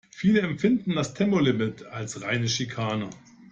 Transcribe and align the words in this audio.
Viele 0.09 0.39
empfinden 0.41 0.95
das 0.95 1.13
Tempolimit 1.13 1.83
als 1.85 2.23
reine 2.23 2.47
Schikane. 2.49 3.11